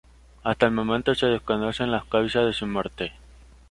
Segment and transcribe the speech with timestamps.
[0.43, 3.13] Hasta el momento se desconocen las causas de su muerte.